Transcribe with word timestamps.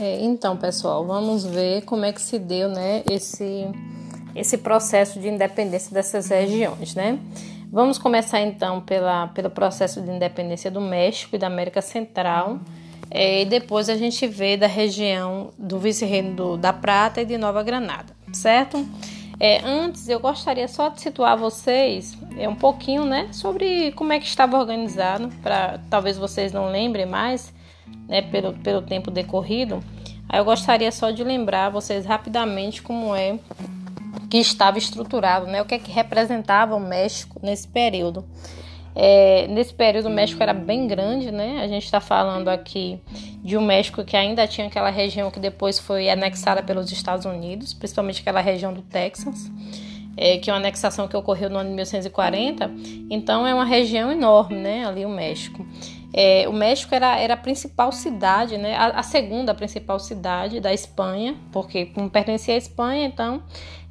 É, 0.00 0.20
então, 0.22 0.56
pessoal, 0.56 1.04
vamos 1.04 1.44
ver 1.44 1.82
como 1.82 2.04
é 2.04 2.12
que 2.12 2.22
se 2.22 2.38
deu, 2.38 2.68
né, 2.68 3.02
esse, 3.10 3.66
esse 4.34 4.58
processo 4.58 5.18
de 5.18 5.28
independência 5.28 5.92
dessas 5.92 6.28
regiões, 6.28 6.94
né? 6.94 7.18
Vamos 7.70 7.98
começar 7.98 8.40
então 8.40 8.80
pela, 8.80 9.26
pelo 9.28 9.50
processo 9.50 10.00
de 10.00 10.10
independência 10.10 10.70
do 10.70 10.80
México 10.80 11.36
e 11.36 11.38
da 11.38 11.48
América 11.48 11.82
Central, 11.82 12.60
é, 13.10 13.42
e 13.42 13.44
depois 13.44 13.88
a 13.88 13.96
gente 13.96 14.26
vê 14.26 14.56
da 14.56 14.66
região 14.66 15.50
do 15.58 15.78
vice-reino 15.78 16.56
da 16.56 16.72
Prata 16.72 17.20
e 17.20 17.24
de 17.24 17.36
Nova 17.36 17.62
Granada, 17.62 18.14
certo? 18.32 18.86
É, 19.40 19.60
antes, 19.64 20.08
eu 20.08 20.18
gostaria 20.18 20.66
só 20.68 20.88
de 20.88 21.00
situar 21.00 21.36
vocês 21.36 22.16
é, 22.36 22.48
um 22.48 22.54
pouquinho, 22.54 23.04
né, 23.04 23.28
sobre 23.32 23.92
como 23.92 24.12
é 24.12 24.18
que 24.18 24.26
estava 24.26 24.58
organizado, 24.58 25.28
para 25.42 25.80
talvez 25.90 26.16
vocês 26.16 26.52
não 26.52 26.70
lembrem 26.70 27.06
mais, 27.06 27.52
né, 28.08 28.22
pelo, 28.22 28.54
pelo 28.54 28.82
tempo 28.82 29.10
decorrido. 29.10 29.82
Eu 30.32 30.44
gostaria 30.44 30.92
só 30.92 31.10
de 31.10 31.24
lembrar 31.24 31.70
vocês 31.70 32.04
rapidamente 32.04 32.82
como 32.82 33.14
é 33.14 33.38
que 34.28 34.38
estava 34.38 34.76
estruturado, 34.76 35.46
né, 35.46 35.62
o 35.62 35.64
que 35.64 35.74
é 35.74 35.78
que 35.78 35.90
representava 35.90 36.74
o 36.76 36.80
México 36.80 37.40
nesse 37.42 37.66
período. 37.66 38.24
É, 39.00 39.46
nesse 39.46 39.72
período 39.72 40.08
o 40.08 40.10
México 40.10 40.42
era 40.42 40.52
bem 40.52 40.88
grande, 40.88 41.30
né? 41.30 41.60
A 41.62 41.68
gente 41.68 41.84
está 41.84 42.00
falando 42.00 42.48
aqui 42.48 43.00
de 43.44 43.56
um 43.56 43.64
México 43.64 44.02
que 44.02 44.16
ainda 44.16 44.44
tinha 44.44 44.66
aquela 44.66 44.90
região 44.90 45.30
que 45.30 45.38
depois 45.38 45.78
foi 45.78 46.10
anexada 46.10 46.64
pelos 46.64 46.90
Estados 46.90 47.24
Unidos, 47.24 47.72
principalmente 47.72 48.20
aquela 48.20 48.40
região 48.40 48.74
do 48.74 48.82
Texas, 48.82 49.52
é, 50.16 50.38
que 50.38 50.50
é 50.50 50.52
uma 50.52 50.58
anexação 50.58 51.06
que 51.06 51.16
ocorreu 51.16 51.48
no 51.48 51.58
ano 51.58 51.68
de 51.68 51.76
1940. 51.76 52.70
Então 53.08 53.46
é 53.46 53.54
uma 53.54 53.64
região 53.64 54.10
enorme, 54.10 54.56
né? 54.56 54.84
Ali 54.84 55.06
o 55.06 55.08
México. 55.08 55.64
É, 56.12 56.48
o 56.48 56.52
México 56.52 56.94
era, 56.94 57.18
era 57.18 57.34
a 57.34 57.36
principal 57.36 57.92
cidade, 57.92 58.56
né, 58.56 58.74
a, 58.74 58.86
a, 58.86 59.02
segunda 59.02 59.54
principal 59.54 59.98
cidade 59.98 60.58
da 60.58 60.72
Espanha, 60.72 61.36
porque 61.52 61.86
como 61.86 62.08
pertencia 62.08 62.54
à 62.54 62.56
Espanha, 62.56 63.04
então 63.04 63.42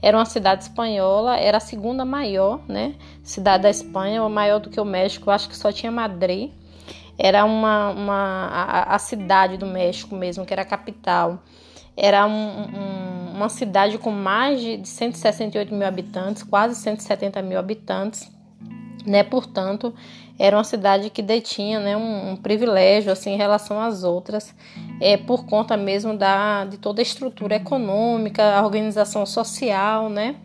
era 0.02 0.18
uma 0.18 0.26
cidade 0.26 0.64
espanhola, 0.64 1.38
era 1.38 1.58
a 1.58 1.60
segunda 1.60 2.04
maior, 2.04 2.60
né, 2.68 2.96
cidade 3.22 3.64
da 3.64 3.70
Espanha, 3.70 4.28
maior 4.30 4.60
do 4.60 4.70
que 4.70 4.82
o 4.82 4.86
México, 4.86 5.30
acho 5.30 5.48
que 5.48 5.56
só 5.56 5.72
tinha 5.72 5.92
Madrid. 5.92 6.52
Era 7.20 7.46
uma, 7.46 7.90
uma 7.90 8.48
a, 8.48 8.96
a 8.96 9.00
cidade 9.00 9.58
do 9.58 9.66
México 9.66 10.16
mesmo, 10.16 10.46
que 10.46 10.54
era 10.54 10.62
a 10.62 10.66
capital. 10.66 11.42
Era 11.96 12.28
um, 12.28 12.32
um, 12.32 13.32
uma 13.36 13.50
cidade 13.50 13.98
com 13.98 14.12
mais 14.12 14.62
de 14.62 14.88
168 14.88 15.74
mil 15.74 15.88
habitantes, 15.88 16.44
quase 16.44 16.76
170 16.76 17.42
mil 17.42 17.58
habitantes, 17.58 18.32
né? 19.04 19.24
Portanto, 19.24 19.96
era 20.40 20.56
uma 20.56 20.64
cidade 20.64 21.10
que 21.10 21.22
detinha 21.22 21.80
né, 21.80 21.98
um, 21.98 22.32
um 22.32 22.36
privilégio 22.36 23.12
assim, 23.12 23.32
em 23.32 23.38
relação 23.38 23.80
às 23.80 24.04
outras, 24.04 24.54
é, 25.02 25.18
por 25.18 25.46
conta 25.46 25.76
mesmo 25.76 26.16
da, 26.16 26.66
de 26.66 26.78
toda 26.78 27.02
a 27.02 27.04
estrutura 27.04 27.56
econômica, 27.56 28.56
a 28.56 28.64
organização 28.64 29.26
social, 29.26 30.10
né? 30.10 30.36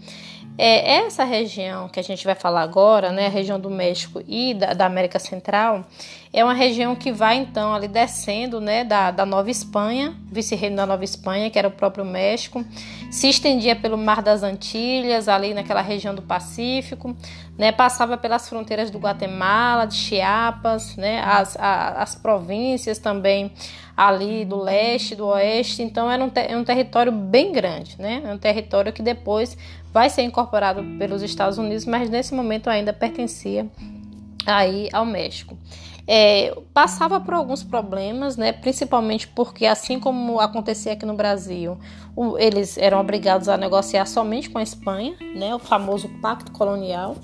É, 0.59 0.97
essa 0.97 1.25
região 1.25 1.89
que 1.89 1.99
a 1.99 2.03
gente 2.03 2.27
vai 2.27 2.35
falar 2.35 2.61
agora, 2.61 3.11
né, 3.11 3.27
a 3.27 3.31
região 3.31 3.59
do 3.59 3.71
México 3.71 4.23
e 4.29 4.53
da, 4.53 4.75
da 4.75 4.85
América 4.85 5.19
Central, 5.19 5.87
é 6.31 6.45
uma 6.45 6.53
região 6.53 6.95
que 6.95 7.11
vai 7.11 7.37
então 7.37 7.75
ali 7.75 7.89
descendo 7.89 8.61
né, 8.61 8.85
da, 8.85 9.11
da 9.11 9.25
Nova 9.25 9.51
Espanha, 9.51 10.15
vice-reino 10.31 10.77
da 10.77 10.85
Nova 10.85 11.05
Espanha, 11.05 11.49
que 11.49 11.59
era 11.59 11.69
o 11.69 11.71
próprio 11.71 12.05
México, 12.05 12.63
se 13.11 13.29
estendia 13.29 13.75
pelo 13.75 13.97
Mar 13.97 14.21
das 14.21 14.43
Antilhas, 14.43 15.27
ali 15.27 15.55
naquela 15.55 15.81
região 15.81 16.15
do 16.15 16.23
Pacífico, 16.23 17.17
né, 17.57 17.71
passava 17.71 18.17
pelas 18.17 18.49
fronteiras 18.49 18.91
do 18.91 18.99
Guatemala, 18.99 19.87
de 19.87 19.95
Chiapas, 19.95 20.97
né, 20.97 21.21
as, 21.25 21.57
a, 21.57 22.03
as 22.03 22.15
províncias 22.15 22.99
também 22.99 23.53
ali 23.97 24.45
do 24.45 24.57
leste, 24.57 25.15
do 25.15 25.27
oeste, 25.27 25.83
então 25.83 26.11
era 26.11 26.25
um, 26.25 26.31
ter, 26.31 26.57
um 26.57 26.65
território 26.65 27.13
bem 27.13 27.53
grande, 27.53 27.97
né, 28.01 28.23
um 28.27 28.39
território 28.39 28.93
que 28.93 29.03
depois 29.03 29.57
vai 29.93 30.09
ser 30.09 30.23
incorporado 30.23 30.83
pelos 30.99 31.23
Estados 31.23 31.59
Unidos, 31.59 31.85
mas 31.85 32.09
nesse 32.09 32.35
momento 32.35 32.71
ainda 32.71 32.93
pertencia 32.93 33.67
aí 34.47 34.89
ao 34.93 35.05
México 35.05 35.57
é, 36.07 36.57
passava 36.75 37.21
por 37.21 37.35
alguns 37.35 37.63
problemas, 37.63 38.37
né, 38.37 38.53
principalmente 38.53 39.29
porque, 39.29 39.67
assim 39.67 40.01
como 40.01 40.41
acontecia 40.41 40.93
aqui 40.93 41.07
no 41.07 41.15
Brasil, 41.15 41.79
o, 42.17 42.37
eles 42.39 42.77
eram 42.77 43.01
obrigados 43.01 43.49
a 43.49 43.57
negociar 43.57 44.07
somente 44.07 44.51
com 44.51 44.59
a 44.59 44.63
Espanha, 44.63 45.15
né, 45.35 45.55
o 45.55 45.59
famoso 45.59 46.09
Pacto 46.21 46.53
Colonial 46.53 47.17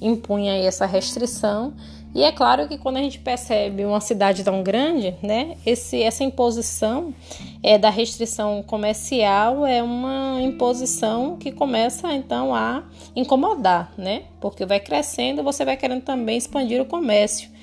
impunha 0.00 0.56
essa 0.56 0.84
restrição. 0.84 1.72
E 2.14 2.22
é 2.22 2.30
claro 2.30 2.68
que 2.68 2.78
quando 2.78 2.98
a 2.98 3.00
gente 3.00 3.18
percebe 3.18 3.84
uma 3.84 4.00
cidade 4.00 4.44
tão 4.44 4.62
grande, 4.62 5.16
né, 5.20 5.56
esse, 5.66 6.00
essa 6.00 6.22
imposição 6.22 7.12
é, 7.60 7.76
da 7.76 7.90
restrição 7.90 8.62
comercial 8.62 9.66
é 9.66 9.82
uma 9.82 10.40
imposição 10.40 11.36
que 11.36 11.50
começa 11.50 12.12
então 12.12 12.54
a 12.54 12.84
incomodar, 13.16 13.92
né, 13.96 14.24
porque 14.40 14.64
vai 14.64 14.78
crescendo, 14.78 15.42
você 15.42 15.64
vai 15.64 15.76
querendo 15.76 16.02
também 16.02 16.36
expandir 16.36 16.80
o 16.80 16.84
comércio 16.84 17.53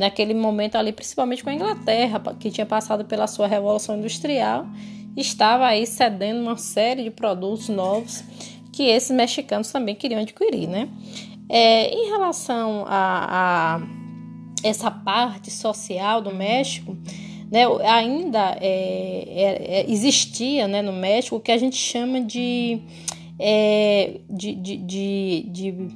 naquele 0.00 0.32
momento 0.32 0.76
ali, 0.76 0.92
principalmente 0.92 1.44
com 1.44 1.50
a 1.50 1.54
Inglaterra, 1.54 2.18
que 2.40 2.50
tinha 2.50 2.64
passado 2.64 3.04
pela 3.04 3.26
sua 3.26 3.46
revolução 3.46 3.98
industrial, 3.98 4.66
estava 5.14 5.66
aí 5.66 5.86
cedendo 5.86 6.40
uma 6.40 6.56
série 6.56 7.04
de 7.04 7.10
produtos 7.10 7.68
novos 7.68 8.24
que 8.72 8.84
esses 8.84 9.10
mexicanos 9.10 9.70
também 9.70 9.94
queriam 9.94 10.22
adquirir, 10.22 10.66
né? 10.66 10.88
É, 11.50 11.92
em 11.92 12.08
relação 12.08 12.86
a, 12.88 13.76
a, 13.76 13.80
essa 14.64 14.90
parte 14.90 15.50
social 15.50 16.22
do 16.22 16.34
México, 16.34 16.96
né, 17.52 17.64
ainda 17.84 18.56
é, 18.58 19.24
é, 19.26 19.80
é 19.80 19.90
existia 19.90 20.66
né, 20.66 20.80
no 20.80 20.94
México 20.94 21.36
o 21.36 21.40
que 21.40 21.52
a 21.52 21.58
gente 21.58 21.76
chama 21.76 22.22
de, 22.22 22.80
é, 23.38 24.20
de, 24.30 24.54
de, 24.54 24.76
de, 24.78 25.46
de 25.50 25.88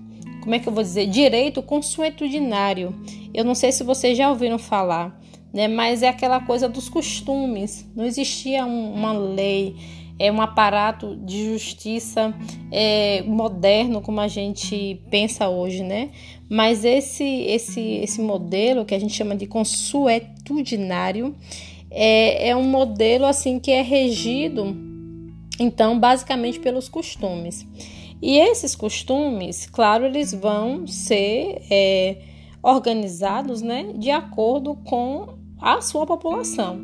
como 0.44 0.54
é 0.54 0.58
que 0.58 0.68
eu 0.68 0.72
vou 0.72 0.82
dizer, 0.82 1.06
direito 1.06 1.62
consuetudinário. 1.62 2.94
Eu 3.32 3.44
não 3.44 3.54
sei 3.54 3.72
se 3.72 3.82
vocês 3.82 4.16
já 4.16 4.28
ouviram 4.28 4.58
falar, 4.58 5.18
né? 5.52 5.66
Mas 5.66 6.02
é 6.02 6.08
aquela 6.08 6.38
coisa 6.38 6.68
dos 6.68 6.86
costumes. 6.86 7.90
Não 7.96 8.04
existia 8.04 8.66
um, 8.66 8.92
uma 8.92 9.12
lei, 9.12 9.74
é 10.18 10.30
um 10.30 10.42
aparato 10.42 11.16
de 11.16 11.52
justiça 11.52 12.34
é, 12.70 13.22
moderno 13.22 14.02
como 14.02 14.20
a 14.20 14.28
gente 14.28 15.00
pensa 15.10 15.48
hoje, 15.48 15.82
né? 15.82 16.10
Mas 16.46 16.84
esse 16.84 17.24
esse 17.24 17.80
esse 17.80 18.20
modelo 18.20 18.84
que 18.84 18.94
a 18.94 18.98
gente 18.98 19.14
chama 19.14 19.34
de 19.34 19.46
consuetudinário 19.46 21.34
é, 21.90 22.50
é 22.50 22.56
um 22.56 22.64
modelo 22.64 23.24
assim 23.24 23.58
que 23.58 23.70
é 23.70 23.80
regido 23.80 24.76
então 25.58 25.98
basicamente 25.98 26.60
pelos 26.60 26.86
costumes. 26.86 27.66
E 28.22 28.38
esses 28.38 28.74
costumes, 28.74 29.66
claro, 29.66 30.06
eles 30.06 30.32
vão 30.32 30.86
ser 30.86 31.62
é, 31.70 32.18
organizados 32.62 33.60
né, 33.60 33.92
de 33.96 34.10
acordo 34.10 34.74
com 34.84 35.34
a 35.60 35.80
sua 35.80 36.06
população. 36.06 36.80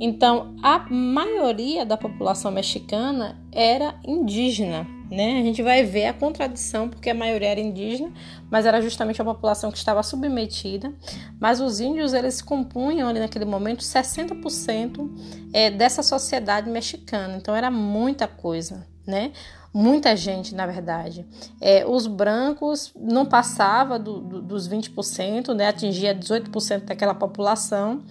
Então, 0.00 0.56
a 0.62 0.86
maioria 0.90 1.84
da 1.84 1.94
população 1.94 2.50
mexicana 2.50 3.38
era 3.52 3.94
indígena, 4.02 4.86
né? 5.10 5.38
A 5.38 5.42
gente 5.42 5.62
vai 5.62 5.84
ver 5.84 6.06
a 6.06 6.14
contradição, 6.14 6.88
porque 6.88 7.10
a 7.10 7.14
maioria 7.14 7.48
era 7.48 7.60
indígena, 7.60 8.10
mas 8.50 8.64
era 8.64 8.80
justamente 8.80 9.20
a 9.20 9.24
população 9.24 9.70
que 9.70 9.76
estava 9.76 10.02
submetida. 10.02 10.90
Mas 11.38 11.60
os 11.60 11.80
índios, 11.80 12.14
eles 12.14 12.40
compunham 12.40 13.08
ali 13.08 13.20
naquele 13.20 13.44
momento 13.44 13.82
60% 13.82 15.50
é, 15.52 15.70
dessa 15.70 16.02
sociedade 16.02 16.70
mexicana. 16.70 17.36
Então, 17.36 17.54
era 17.54 17.70
muita 17.70 18.26
coisa, 18.26 18.86
né? 19.06 19.32
Muita 19.72 20.16
gente, 20.16 20.54
na 20.54 20.66
verdade. 20.66 21.26
É, 21.60 21.86
os 21.86 22.06
brancos 22.06 22.92
não 22.96 23.24
passava 23.24 23.98
do, 23.98 24.20
do, 24.20 24.42
dos 24.42 24.68
20%, 24.68 25.54
né, 25.54 25.68
atingia 25.68 26.14
18% 26.14 26.84
daquela 26.84 27.14
população. 27.14 28.02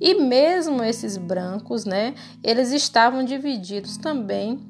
E 0.00 0.14
mesmo 0.14 0.82
esses 0.82 1.16
brancos, 1.16 1.84
né, 1.84 2.14
eles 2.42 2.72
estavam 2.72 3.24
divididos 3.24 3.96
também 3.96 4.60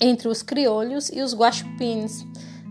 entre 0.00 0.28
os 0.28 0.42
criolhos 0.42 1.10
e 1.10 1.20
os 1.20 1.34
guaxupines. 1.34 2.24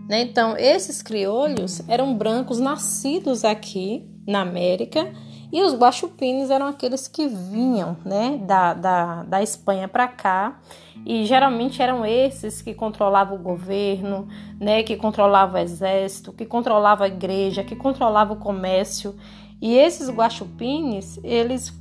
Né? 0.08 0.22
Então, 0.22 0.56
esses 0.56 1.02
criolhos 1.02 1.80
eram 1.88 2.16
brancos 2.16 2.58
nascidos 2.58 3.44
aqui 3.44 4.08
na 4.26 4.40
América 4.42 5.12
e 5.52 5.62
os 5.62 5.74
guaxupines 5.74 6.50
eram 6.50 6.66
aqueles 6.66 7.08
que 7.08 7.26
vinham 7.26 7.96
né, 8.04 8.38
da, 8.42 8.72
da, 8.74 9.22
da 9.24 9.42
Espanha 9.42 9.88
para 9.88 10.06
cá 10.06 10.58
e 11.04 11.24
geralmente 11.24 11.82
eram 11.82 12.04
esses 12.04 12.62
que 12.62 12.74
controlavam 12.74 13.36
o 13.36 13.42
governo, 13.42 14.28
né, 14.60 14.82
que 14.82 14.96
controlavam 14.96 15.56
o 15.56 15.62
exército, 15.62 16.32
que 16.32 16.44
controlavam 16.44 17.04
a 17.04 17.08
igreja, 17.08 17.64
que 17.64 17.74
controlavam 17.74 18.36
o 18.36 18.40
comércio. 18.40 19.16
E 19.60 19.76
esses 19.76 20.08
guaxupines, 20.08 21.18
eles 21.24 21.72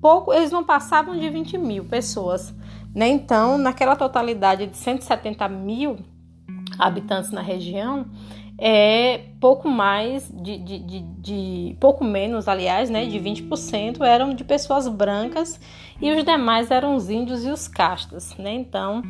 pouco, 0.00 0.32
eles 0.32 0.50
não 0.50 0.64
passavam 0.64 1.18
de 1.18 1.28
20 1.28 1.58
mil 1.58 1.84
pessoas. 1.84 2.54
Né? 2.94 3.08
Então, 3.08 3.58
naquela 3.58 3.96
totalidade 3.96 4.66
de 4.66 4.76
170 4.76 5.48
mil 5.48 5.98
habitantes 6.78 7.30
na 7.30 7.40
região, 7.40 8.06
é 8.58 9.20
pouco 9.40 9.68
mais 9.68 10.28
de, 10.28 10.58
de, 10.58 10.78
de, 10.80 11.00
de, 11.00 11.76
pouco 11.78 12.02
menos, 12.02 12.48
aliás, 12.48 12.90
né, 12.90 13.06
de 13.06 13.16
20% 13.16 14.04
eram 14.04 14.34
de 14.34 14.42
pessoas 14.42 14.88
brancas 14.88 15.60
e 16.02 16.10
os 16.10 16.24
demais 16.24 16.68
eram 16.70 16.96
os 16.96 17.08
índios 17.08 17.44
e 17.44 17.50
os 17.50 17.68
castas, 17.68 18.36
né? 18.36 18.52
Então, 18.52 19.02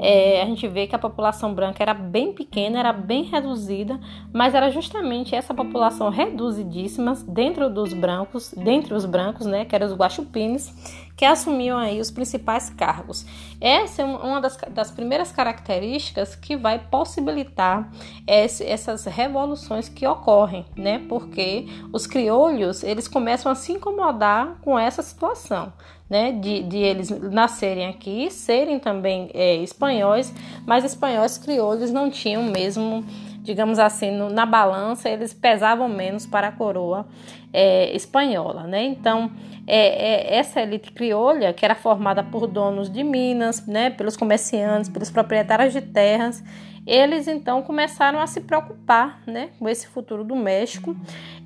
é, 0.00 0.40
a 0.42 0.46
gente 0.46 0.66
vê 0.68 0.86
que 0.86 0.94
a 0.94 0.98
população 0.98 1.54
branca 1.54 1.82
era 1.82 1.92
bem 1.92 2.32
pequena, 2.32 2.78
era 2.78 2.92
bem 2.92 3.24
reduzida, 3.24 4.00
mas 4.32 4.54
era 4.54 4.70
justamente 4.70 5.34
essa 5.34 5.52
população 5.52 6.08
reduzidíssima 6.08 7.14
dentro 7.28 7.68
dos 7.68 7.92
brancos, 7.92 8.54
dentre 8.56 8.94
os 8.94 9.04
brancos, 9.04 9.46
né, 9.46 9.66
que 9.66 9.74
eram 9.74 9.86
os 9.86 9.94
guaxupines, 9.94 10.72
que 11.16 11.24
assumiam 11.24 11.78
aí 11.78 12.00
os 12.00 12.10
principais 12.10 12.70
cargos. 12.70 13.24
Essa 13.60 14.02
é 14.02 14.04
uma 14.04 14.40
das, 14.40 14.56
das 14.70 14.90
primeiras 14.90 15.30
características 15.30 16.34
que 16.34 16.56
vai 16.56 16.78
possibilitar 16.78 17.90
esse, 18.26 18.64
essas 18.64 19.04
revoluções 19.04 19.88
que 19.88 20.06
ocorrem, 20.06 20.66
né? 20.76 21.00
Porque 21.08 21.66
os 21.92 22.06
criolhos 22.06 22.82
eles 22.82 23.06
começam 23.06 23.50
a 23.50 23.54
se 23.54 23.72
incomodar 23.72 24.58
com 24.62 24.78
essa 24.78 25.02
situação. 25.02 25.72
Né, 26.08 26.32
de, 26.32 26.62
de 26.64 26.76
eles 26.76 27.08
nascerem 27.08 27.86
aqui, 27.86 28.30
serem 28.30 28.78
também 28.78 29.30
é, 29.32 29.56
espanhóis, 29.56 30.34
mas 30.66 30.84
espanhóis 30.84 31.38
crioulos 31.38 31.90
não 31.90 32.10
tinham 32.10 32.42
mesmo 32.42 33.02
digamos 33.44 33.78
assim, 33.78 34.10
no, 34.10 34.30
na 34.30 34.46
balança, 34.46 35.08
eles 35.08 35.34
pesavam 35.34 35.88
menos 35.88 36.26
para 36.26 36.48
a 36.48 36.52
coroa 36.52 37.06
é, 37.52 37.94
espanhola, 37.94 38.64
né? 38.64 38.82
Então, 38.84 39.30
é, 39.66 40.34
é, 40.34 40.36
essa 40.36 40.62
elite 40.62 40.90
criolha, 40.90 41.52
que 41.52 41.64
era 41.64 41.74
formada 41.74 42.22
por 42.22 42.46
donos 42.46 42.90
de 42.90 43.04
minas, 43.04 43.66
né, 43.66 43.90
pelos 43.90 44.16
comerciantes, 44.16 44.88
pelos 44.88 45.10
proprietários 45.10 45.72
de 45.72 45.82
terras, 45.82 46.42
eles 46.86 47.26
então 47.26 47.62
começaram 47.62 48.20
a 48.20 48.26
se 48.26 48.40
preocupar 48.40 49.22
né, 49.26 49.50
com 49.58 49.68
esse 49.68 49.86
futuro 49.86 50.22
do 50.22 50.36
México. 50.36 50.94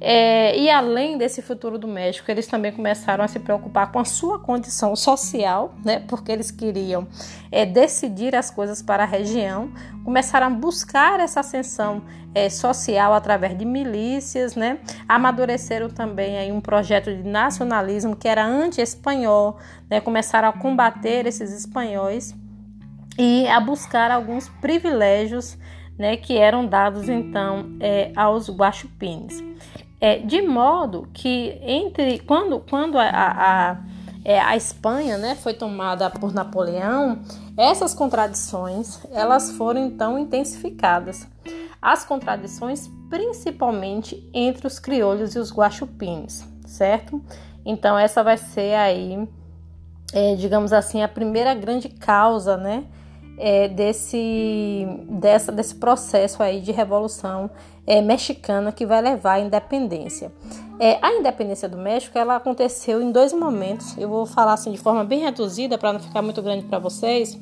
É, 0.00 0.56
e 0.58 0.68
além 0.68 1.16
desse 1.16 1.42
futuro 1.42 1.78
do 1.78 1.86
México, 1.86 2.30
eles 2.30 2.46
também 2.46 2.72
começaram 2.72 3.22
a 3.22 3.28
se 3.28 3.38
preocupar 3.38 3.92
com 3.92 3.98
a 3.98 4.04
sua 4.04 4.38
condição 4.38 4.94
social, 4.96 5.74
né, 5.84 6.00
porque 6.00 6.32
eles 6.32 6.50
queriam 6.50 7.06
é, 7.52 7.64
decidir 7.64 8.34
as 8.34 8.50
coisas 8.50 8.82
para 8.82 9.04
a 9.04 9.06
região, 9.06 9.70
começaram 10.04 10.48
a 10.48 10.50
buscar 10.50 11.20
essa 11.20 11.40
ascensão 11.40 12.02
é, 12.34 12.48
social 12.50 13.14
através 13.14 13.56
de 13.56 13.64
milícias, 13.64 14.54
né, 14.54 14.78
amadureceram 15.08 15.88
também 15.88 16.36
aí 16.36 16.52
um 16.52 16.60
projeto 16.60 17.14
de 17.14 17.22
nacionalismo 17.22 18.16
que 18.16 18.28
era 18.28 18.44
anti-espanhol, 18.44 19.56
né, 19.88 20.00
começaram 20.00 20.48
a 20.48 20.52
combater 20.52 21.26
esses 21.26 21.52
espanhóis 21.52 22.34
e 23.18 23.48
a 23.48 23.58
buscar 23.58 24.12
alguns 24.12 24.48
privilégios 24.48 25.58
né, 25.98 26.16
que 26.16 26.38
eram 26.38 26.64
dados 26.64 27.08
então 27.08 27.76
é, 27.80 28.12
aos 28.14 28.48
guaxupines. 28.48 29.42
É, 30.00 30.20
de 30.20 30.40
modo 30.40 31.08
que 31.12 31.58
entre 31.60 32.20
quando, 32.20 32.60
quando 32.60 32.96
a, 32.96 33.08
a, 33.08 33.70
a, 33.70 33.76
é, 34.24 34.38
a 34.38 34.56
Espanha 34.56 35.18
né, 35.18 35.34
foi 35.34 35.52
tomada 35.54 36.08
por 36.08 36.32
Napoleão, 36.32 37.20
essas 37.56 37.92
contradições 37.92 39.00
elas 39.10 39.50
foram 39.52 39.84
então 39.84 40.16
intensificadas. 40.16 41.26
As 41.82 42.04
contradições 42.04 42.88
principalmente 43.10 44.28
entre 44.32 44.66
os 44.66 44.78
crioulos 44.78 45.34
e 45.34 45.38
os 45.40 45.52
guaxupines, 45.52 46.46
certo? 46.64 47.20
Então 47.64 47.98
essa 47.98 48.22
vai 48.22 48.36
ser 48.36 48.74
aí, 48.74 49.28
é, 50.12 50.36
digamos 50.36 50.72
assim, 50.72 51.02
a 51.02 51.08
primeira 51.08 51.54
grande 51.54 51.88
causa, 51.88 52.56
né? 52.56 52.84
É, 53.38 53.68
desse, 53.68 54.86
dessa, 55.08 55.52
desse 55.52 55.74
processo 55.74 56.42
aí 56.42 56.60
de 56.60 56.72
revolução 56.72 57.50
é, 57.86 58.02
mexicana 58.02 58.70
que 58.70 58.84
vai 58.84 59.00
levar 59.00 59.34
à 59.34 59.40
independência. 59.40 60.32
É, 60.80 60.98
a 61.00 61.12
independência 61.12 61.68
do 61.68 61.76
México 61.76 62.16
ela 62.18 62.36
aconteceu 62.36 63.00
em 63.00 63.10
dois 63.10 63.32
momentos. 63.32 63.96
Eu 63.96 64.08
vou 64.08 64.26
falar 64.26 64.52
assim 64.52 64.70
de 64.70 64.78
forma 64.78 65.04
bem 65.04 65.20
reduzida 65.20 65.78
para 65.78 65.92
não 65.92 66.00
ficar 66.00 66.22
muito 66.22 66.42
grande 66.42 66.64
para 66.66 66.78
vocês. 66.78 67.38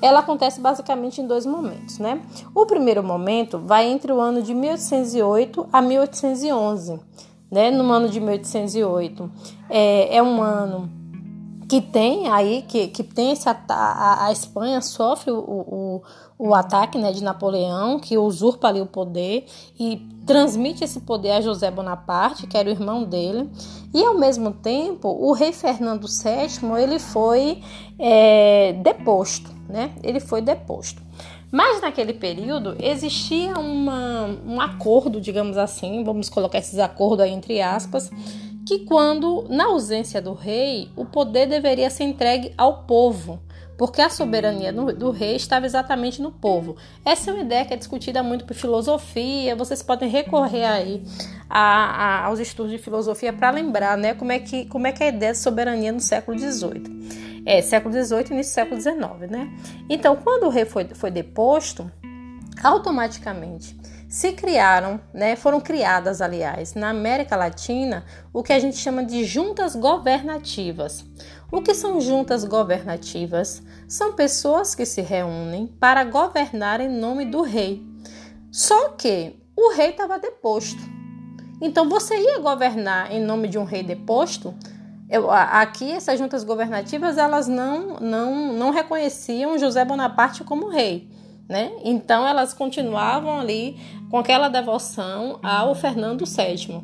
Ela 0.00 0.20
acontece 0.20 0.60
basicamente 0.60 1.20
em 1.20 1.26
dois 1.26 1.44
momentos, 1.44 1.98
né? 1.98 2.22
O 2.54 2.64
primeiro 2.64 3.02
momento 3.02 3.58
vai 3.58 3.86
entre 3.88 4.12
o 4.12 4.20
ano 4.20 4.40
de 4.40 4.54
1808 4.54 5.68
a 5.72 5.82
1811, 5.82 7.00
né? 7.50 7.70
No 7.70 7.90
ano 7.90 8.08
de 8.08 8.20
1808 8.20 9.30
é, 9.68 10.16
é 10.16 10.22
um 10.22 10.40
ano 10.40 10.97
que 11.68 11.82
tem 11.82 12.28
aí, 12.28 12.64
que, 12.66 12.88
que 12.88 13.02
tem 13.02 13.32
esse 13.32 13.46
a, 13.46 14.26
a 14.26 14.32
Espanha 14.32 14.80
sofre 14.80 15.30
o, 15.30 15.38
o, 15.38 16.02
o 16.38 16.54
ataque 16.54 16.96
né, 16.96 17.12
de 17.12 17.22
Napoleão, 17.22 18.00
que 18.00 18.16
usurpa 18.16 18.68
ali 18.68 18.80
o 18.80 18.86
poder 18.86 19.44
e 19.78 19.96
transmite 20.26 20.82
esse 20.82 21.00
poder 21.00 21.32
a 21.32 21.40
José 21.42 21.70
Bonaparte, 21.70 22.46
que 22.46 22.56
era 22.56 22.68
o 22.68 22.72
irmão 22.72 23.04
dele. 23.04 23.50
E 23.92 24.02
ao 24.02 24.16
mesmo 24.16 24.50
tempo, 24.52 25.08
o 25.08 25.32
rei 25.32 25.52
Fernando 25.52 26.06
VII 26.06 26.80
ele 26.82 26.98
foi 26.98 27.62
é, 27.98 28.72
deposto, 28.82 29.50
né? 29.68 29.92
Ele 30.02 30.20
foi 30.20 30.40
deposto. 30.40 31.02
Mas 31.50 31.80
naquele 31.80 32.12
período 32.12 32.76
existia 32.78 33.58
uma, 33.58 34.26
um 34.46 34.60
acordo, 34.60 35.20
digamos 35.20 35.56
assim, 35.56 36.04
vamos 36.04 36.28
colocar 36.28 36.58
esses 36.58 36.78
acordos 36.78 37.20
aí 37.20 37.32
entre 37.32 37.60
aspas, 37.62 38.10
que 38.68 38.80
quando, 38.80 39.46
na 39.48 39.64
ausência 39.64 40.20
do 40.20 40.34
rei, 40.34 40.90
o 40.94 41.06
poder 41.06 41.46
deveria 41.46 41.88
ser 41.88 42.04
entregue 42.04 42.52
ao 42.54 42.82
povo, 42.82 43.40
porque 43.78 44.02
a 44.02 44.10
soberania 44.10 44.70
do, 44.70 44.92
do, 44.92 45.10
rei 45.10 45.36
estava 45.36 45.64
exatamente 45.64 46.20
no 46.20 46.30
povo. 46.30 46.76
Essa 47.02 47.30
é 47.30 47.32
uma 47.32 47.42
ideia 47.42 47.64
que 47.64 47.72
é 47.72 47.78
discutida 47.78 48.22
muito 48.22 48.44
por 48.44 48.54
filosofia, 48.54 49.56
vocês 49.56 49.82
podem 49.82 50.10
recorrer 50.10 50.66
aí 50.66 51.02
a, 51.48 51.60
a, 51.60 52.24
aos 52.26 52.40
estudos 52.40 52.70
de 52.70 52.76
filosofia 52.76 53.32
para 53.32 53.50
lembrar 53.50 53.96
né, 53.96 54.12
como, 54.12 54.32
é 54.32 54.38
que, 54.38 54.66
como 54.66 54.86
é 54.86 54.92
que 54.92 55.02
é 55.02 55.06
a 55.06 55.08
ideia 55.08 55.32
de 55.32 55.38
soberania 55.38 55.90
no 55.90 56.00
século 56.00 56.38
XVIII. 56.38 57.42
É, 57.46 57.62
século 57.62 57.94
XVIII 57.94 58.26
e 58.28 58.32
início 58.34 58.52
do 58.52 58.54
século 58.54 58.78
XIX, 58.78 59.30
né? 59.30 59.50
Então, 59.88 60.14
quando 60.14 60.42
o 60.42 60.50
rei 60.50 60.66
foi, 60.66 60.84
foi 60.92 61.10
deposto, 61.10 61.90
automaticamente 62.62 63.74
se 64.08 64.32
criaram, 64.32 64.98
né, 65.12 65.36
foram 65.36 65.60
criadas, 65.60 66.22
aliás, 66.22 66.74
na 66.74 66.88
América 66.88 67.36
Latina, 67.36 68.06
o 68.32 68.42
que 68.42 68.54
a 68.54 68.58
gente 68.58 68.78
chama 68.78 69.04
de 69.04 69.22
juntas 69.24 69.76
governativas. 69.76 71.04
O 71.52 71.60
que 71.60 71.74
são 71.74 72.00
juntas 72.00 72.42
governativas? 72.44 73.62
São 73.86 74.14
pessoas 74.14 74.74
que 74.74 74.86
se 74.86 75.02
reúnem 75.02 75.66
para 75.78 76.04
governar 76.04 76.80
em 76.80 76.88
nome 76.88 77.26
do 77.26 77.42
rei. 77.42 77.86
Só 78.50 78.90
que 78.90 79.36
o 79.54 79.72
rei 79.74 79.90
estava 79.90 80.18
deposto. 80.18 80.80
Então 81.60 81.88
você 81.88 82.16
ia 82.16 82.38
governar 82.38 83.12
em 83.12 83.20
nome 83.20 83.46
de 83.46 83.58
um 83.58 83.64
rei 83.64 83.82
deposto? 83.82 84.54
Eu, 85.10 85.30
aqui 85.30 85.90
essas 85.90 86.18
juntas 86.18 86.44
governativas 86.44 87.18
elas 87.18 87.46
não, 87.46 87.98
não, 88.00 88.52
não 88.52 88.70
reconheciam 88.70 89.58
José 89.58 89.84
Bonaparte 89.84 90.44
como 90.44 90.68
rei 90.68 91.10
né? 91.48 91.72
Então 91.82 92.26
elas 92.26 92.52
continuavam 92.52 93.38
ali 93.40 93.80
com 94.10 94.18
aquela 94.18 94.48
devoção 94.48 95.38
ao 95.42 95.74
Fernando 95.74 96.24
VII. 96.24 96.82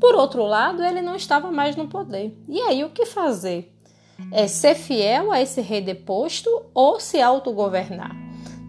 Por 0.00 0.14
outro 0.14 0.44
lado, 0.44 0.82
ele 0.82 1.02
não 1.02 1.16
estava 1.16 1.50
mais 1.50 1.76
no 1.76 1.88
poder. 1.88 2.36
E 2.48 2.60
aí 2.60 2.84
o 2.84 2.90
que 2.90 3.06
fazer? 3.06 3.72
É 4.32 4.46
ser 4.46 4.74
fiel 4.74 5.30
a 5.30 5.40
esse 5.40 5.60
rei 5.60 5.82
deposto 5.82 6.48
ou 6.72 6.98
se 6.98 7.20
autogovernar? 7.20 8.14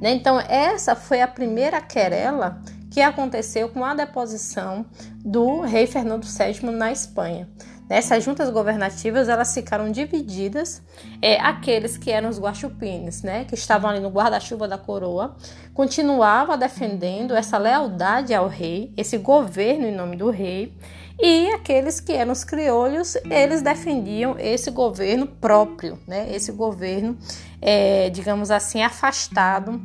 Né? 0.02 0.12
Então 0.12 0.40
essa 0.40 0.96
foi 0.96 1.22
a 1.22 1.28
primeira 1.28 1.82
querela 1.82 2.62
que 2.92 3.02
aconteceu 3.02 3.70
com 3.70 3.84
a 3.86 3.94
deposição 3.94 4.86
do 5.24 5.62
rei 5.62 5.88
Fernando 5.88 6.26
VII 6.26 6.72
na 6.72 6.92
Espanha. 6.92 7.48
Nessas 7.90 8.24
juntas 8.24 8.50
governativas, 8.50 9.30
elas 9.30 9.54
ficaram 9.54 9.90
divididas. 9.90 10.82
É, 11.22 11.40
aqueles 11.40 11.98
que 11.98 12.12
eram 12.12 12.30
os 12.30 12.40
guaxupines, 12.40 13.24
né, 13.24 13.46
que 13.46 13.56
estavam 13.56 13.90
ali 13.90 14.00
no 14.02 14.10
guarda-chuva 14.10 14.68
da 14.68 14.78
coroa, 14.78 15.38
continuavam 15.74 16.58
defendendo 16.58 17.34
essa 17.34 17.58
lealdade 17.58 18.34
ao 18.34 18.48
rei, 18.48 18.94
esse 18.98 19.18
governo 19.18 19.88
em 19.88 19.96
nome 19.96 20.18
do 20.18 20.30
rei. 20.30 20.74
E 21.20 21.48
aqueles 21.52 22.00
que 22.00 22.12
eram 22.12 22.32
os 22.32 22.44
criolhos, 22.44 23.16
eles 23.26 23.62
defendiam 23.62 24.36
esse 24.38 24.70
governo 24.70 25.26
próprio, 25.26 25.98
né, 26.06 26.28
esse 26.32 26.52
governo, 26.52 27.18
é, 27.62 28.10
digamos 28.10 28.52
assim, 28.52 28.84
afastado 28.84 29.82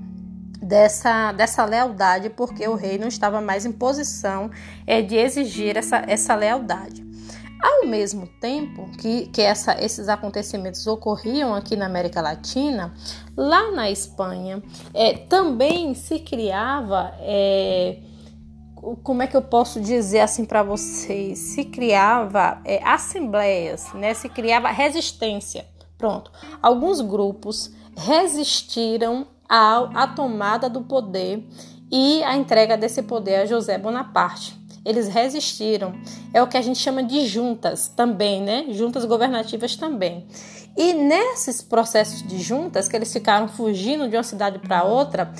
dessa, 0.60 1.32
dessa 1.32 1.64
lealdade, 1.64 2.30
porque 2.30 2.66
o 2.66 2.74
rei 2.74 2.98
não 2.98 3.08
estava 3.08 3.40
mais 3.40 3.64
em 3.64 3.72
posição 3.72 4.50
é, 4.86 5.00
de 5.00 5.16
exigir 5.16 5.76
essa, 5.76 6.02
essa 6.06 6.34
lealdade. 6.34 7.11
Ao 7.62 7.86
mesmo 7.86 8.26
tempo 8.40 8.90
que, 8.98 9.28
que 9.28 9.40
essa, 9.40 9.80
esses 9.80 10.08
acontecimentos 10.08 10.84
ocorriam 10.88 11.54
aqui 11.54 11.76
na 11.76 11.86
América 11.86 12.20
Latina, 12.20 12.92
lá 13.36 13.70
na 13.70 13.88
Espanha 13.88 14.60
é, 14.92 15.12
também 15.12 15.94
se 15.94 16.18
criava. 16.18 17.14
É, 17.20 17.98
como 19.04 19.22
é 19.22 19.28
que 19.28 19.36
eu 19.36 19.42
posso 19.42 19.80
dizer 19.80 20.20
assim 20.20 20.44
para 20.44 20.64
vocês? 20.64 21.38
Se 21.38 21.64
criava 21.64 22.60
é, 22.64 22.82
assembleias, 22.82 23.92
né? 23.94 24.12
Se 24.12 24.28
criava 24.28 24.68
resistência. 24.68 25.64
Pronto. 25.96 26.32
Alguns 26.60 27.00
grupos 27.00 27.72
resistiram 27.96 29.24
à, 29.48 30.02
à 30.02 30.08
tomada 30.08 30.68
do 30.68 30.82
poder 30.82 31.46
e 31.92 32.24
a 32.24 32.36
entrega 32.36 32.76
desse 32.76 33.02
poder 33.02 33.36
a 33.36 33.46
José 33.46 33.78
Bonaparte. 33.78 34.61
Eles 34.84 35.08
resistiram. 35.08 35.94
É 36.34 36.42
o 36.42 36.46
que 36.46 36.56
a 36.56 36.62
gente 36.62 36.78
chama 36.78 37.02
de 37.02 37.26
juntas 37.26 37.88
também, 37.88 38.42
né? 38.42 38.66
Juntas 38.70 39.04
governativas 39.04 39.76
também. 39.76 40.26
E 40.76 40.94
nesses 40.94 41.60
processos 41.60 42.26
de 42.26 42.38
juntas, 42.38 42.88
que 42.88 42.96
eles 42.96 43.12
ficaram 43.12 43.46
fugindo 43.46 44.08
de 44.08 44.16
uma 44.16 44.22
cidade 44.22 44.58
para 44.58 44.84
outra, 44.84 45.30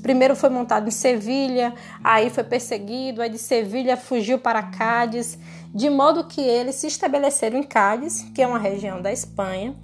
primeiro 0.00 0.36
foi 0.36 0.50
montado 0.50 0.86
em 0.86 0.92
Sevilha, 0.92 1.74
aí 2.02 2.30
foi 2.30 2.44
perseguido, 2.44 3.20
aí 3.20 3.28
de 3.28 3.38
Sevilha 3.38 3.96
fugiu 3.96 4.38
para 4.38 4.62
Cádiz, 4.62 5.36
de 5.74 5.90
modo 5.90 6.24
que 6.24 6.40
eles 6.40 6.76
se 6.76 6.86
estabeleceram 6.86 7.58
em 7.58 7.64
Cádiz, 7.64 8.24
que 8.32 8.40
é 8.40 8.46
uma 8.46 8.58
região 8.58 9.02
da 9.02 9.12
Espanha, 9.12 9.74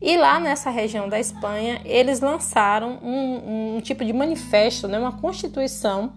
e 0.00 0.16
lá 0.16 0.38
nessa 0.38 0.70
região 0.70 1.08
da 1.08 1.18
Espanha 1.18 1.80
eles 1.84 2.20
lançaram 2.20 3.00
um, 3.02 3.76
um 3.76 3.80
tipo 3.80 4.04
de 4.04 4.12
manifesto, 4.12 4.86
né, 4.86 5.00
uma 5.00 5.18
constituição 5.18 6.12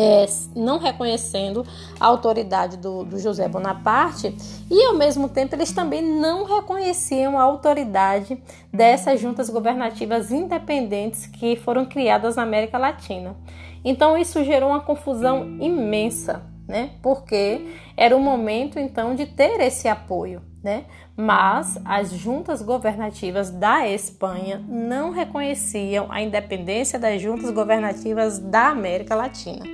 é, 0.00 0.26
não 0.54 0.78
reconhecendo 0.78 1.66
a 1.98 2.06
autoridade 2.06 2.76
do, 2.76 3.02
do, 3.02 3.18
José 3.18 3.48
Bonaparte 3.48 4.32
e, 4.70 4.84
ao 4.84 4.94
mesmo 4.94 5.28
tempo, 5.28 5.56
eles 5.56 5.72
também 5.72 6.00
não 6.00 6.44
reconheciam 6.44 7.36
a 7.36 7.42
autoridade 7.42 8.40
dessas 8.72 9.20
juntas 9.20 9.50
governativas 9.50 10.30
independentes 10.30 11.26
que 11.26 11.56
foram 11.56 11.84
criadas 11.84 12.36
na 12.36 12.44
América 12.44 12.78
Latina. 12.78 13.36
Então, 13.84 14.16
isso 14.16 14.44
gerou 14.44 14.70
uma 14.70 14.80
confusão 14.80 15.56
imensa, 15.60 16.44
né? 16.68 16.90
Porque 17.02 17.66
era 17.96 18.16
o 18.16 18.20
momento, 18.20 18.78
então, 18.78 19.16
de 19.16 19.26
ter 19.26 19.60
esse 19.60 19.88
apoio, 19.88 20.40
né? 20.62 20.84
Mas 21.16 21.78
as 21.84 22.10
juntas 22.10 22.62
governativas 22.62 23.50
da 23.50 23.88
Espanha 23.88 24.62
não 24.68 25.10
reconheciam 25.10 26.06
a 26.10 26.20
independência 26.20 26.98
das 26.98 27.20
juntas 27.20 27.50
governativas 27.50 28.38
da 28.38 28.68
América 28.68 29.14
Latina. 29.14 29.64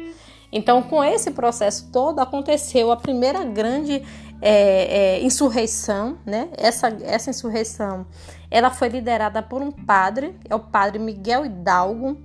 Então, 0.52 0.82
com 0.82 1.02
esse 1.02 1.32
processo 1.32 1.90
todo, 1.90 2.20
aconteceu 2.20 2.92
a 2.92 2.96
primeira 2.96 3.44
grande 3.44 4.04
é, 4.40 5.16
é, 5.16 5.22
insurreição, 5.22 6.18
né? 6.24 6.48
Essa, 6.56 6.88
essa 7.02 7.30
insurreição, 7.30 8.06
ela 8.50 8.70
foi 8.70 8.88
liderada 8.88 9.42
por 9.42 9.62
um 9.62 9.72
padre, 9.72 10.38
é 10.48 10.54
o 10.54 10.60
padre 10.60 10.98
Miguel 10.98 11.44
Hidalgo, 11.44 12.18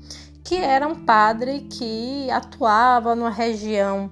que 0.44 0.56
era 0.58 0.88
um 0.88 1.06
padre 1.06 1.62
que 1.62 2.30
atuava 2.30 3.16
numa 3.16 3.32
região 3.32 4.12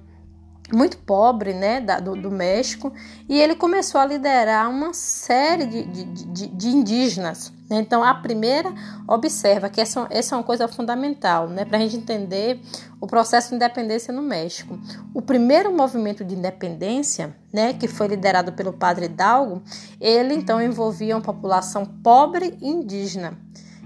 muito 0.72 0.98
pobre 0.98 1.54
né, 1.54 1.80
da, 1.80 1.98
do, 1.98 2.14
do, 2.14 2.30
México 2.30 2.92
e 3.28 3.40
ele 3.40 3.54
começou 3.54 4.00
a 4.00 4.06
liderar 4.06 4.68
uma 4.68 4.92
série 4.92 5.66
de, 5.66 5.84
de, 5.84 6.04
de, 6.04 6.46
de 6.46 6.68
indígenas. 6.68 7.52
Né? 7.70 7.78
Então, 7.78 8.04
a 8.04 8.14
primeira, 8.14 8.72
observa 9.06 9.68
que 9.70 9.80
essa, 9.80 10.06
essa 10.10 10.34
é 10.34 10.38
uma 10.38 10.44
coisa 10.44 10.68
fundamental 10.68 11.48
né, 11.48 11.64
para 11.64 11.78
a 11.78 11.80
gente 11.80 11.96
entender 11.96 12.60
o 13.00 13.06
processo 13.06 13.50
de 13.50 13.56
independência 13.56 14.12
no 14.12 14.22
México. 14.22 14.78
O 15.14 15.22
primeiro 15.22 15.72
movimento 15.72 16.24
de 16.24 16.34
independência, 16.34 17.34
né, 17.52 17.72
que 17.72 17.88
foi 17.88 18.08
liderado 18.08 18.52
pelo 18.52 18.72
padre 18.72 19.06
Hidalgo, 19.06 19.62
ele 20.00 20.34
então 20.34 20.60
envolvia 20.60 21.16
uma 21.16 21.22
população 21.22 21.86
pobre 21.86 22.56
e 22.60 22.68
indígena. 22.68 23.38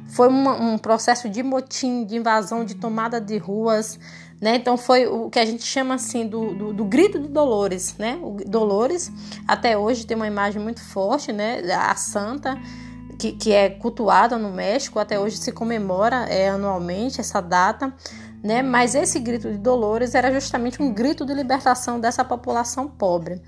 Foi 0.08 0.28
uma, 0.28 0.60
um 0.60 0.76
processo 0.76 1.28
de 1.28 1.42
motim, 1.42 2.04
de 2.04 2.16
invasão, 2.16 2.64
de 2.64 2.74
tomada 2.74 3.20
de 3.20 3.38
ruas, 3.38 3.98
né? 4.42 4.56
Então 4.56 4.76
foi 4.76 5.06
o 5.06 5.30
que 5.30 5.38
a 5.38 5.44
gente 5.44 5.62
chama 5.62 5.94
assim 5.94 6.26
do, 6.26 6.52
do, 6.52 6.72
do, 6.72 6.84
grito 6.84 7.16
de 7.16 7.28
Dolores, 7.28 7.94
né? 7.96 8.18
O 8.20 8.38
Dolores 8.44 9.12
até 9.46 9.78
hoje 9.78 10.04
tem 10.04 10.16
uma 10.16 10.26
imagem 10.26 10.60
muito 10.60 10.80
forte, 10.80 11.32
né? 11.32 11.62
A 11.72 11.94
santa 11.94 12.58
que, 13.16 13.30
que 13.30 13.52
é 13.52 13.70
cultuada 13.70 14.36
no 14.36 14.50
México, 14.50 14.98
até 14.98 15.16
hoje 15.16 15.36
se 15.36 15.52
comemora 15.52 16.26
é, 16.28 16.48
anualmente 16.48 17.20
essa 17.20 17.40
data, 17.40 17.94
né? 18.42 18.62
Mas 18.62 18.96
esse 18.96 19.20
grito 19.20 19.48
de 19.48 19.58
Dolores 19.58 20.12
era 20.12 20.32
justamente 20.32 20.82
um 20.82 20.92
grito 20.92 21.24
de 21.24 21.32
libertação 21.32 22.00
dessa 22.00 22.24
população 22.24 22.88
pobre. 22.88 23.40